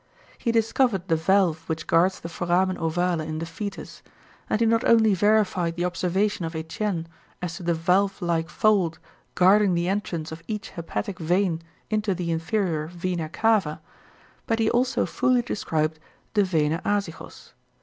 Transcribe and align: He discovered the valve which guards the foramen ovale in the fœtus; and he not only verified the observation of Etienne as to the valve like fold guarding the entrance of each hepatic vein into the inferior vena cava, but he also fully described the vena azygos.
He 0.39 0.51
discovered 0.51 1.07
the 1.09 1.15
valve 1.15 1.63
which 1.69 1.85
guards 1.85 2.21
the 2.21 2.27
foramen 2.27 2.75
ovale 2.79 3.21
in 3.23 3.37
the 3.37 3.45
fœtus; 3.45 4.01
and 4.49 4.59
he 4.59 4.65
not 4.65 4.83
only 4.83 5.13
verified 5.13 5.75
the 5.75 5.85
observation 5.85 6.43
of 6.43 6.55
Etienne 6.55 7.07
as 7.39 7.57
to 7.57 7.61
the 7.61 7.75
valve 7.75 8.19
like 8.19 8.49
fold 8.49 8.97
guarding 9.35 9.75
the 9.75 9.87
entrance 9.87 10.31
of 10.31 10.41
each 10.47 10.71
hepatic 10.71 11.19
vein 11.19 11.61
into 11.91 12.15
the 12.15 12.31
inferior 12.31 12.87
vena 12.87 13.29
cava, 13.29 13.79
but 14.47 14.57
he 14.57 14.71
also 14.71 15.05
fully 15.05 15.43
described 15.43 15.99
the 16.33 16.43
vena 16.43 16.81
azygos. 16.83 17.53